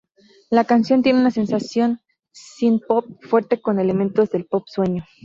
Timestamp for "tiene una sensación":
1.03-1.99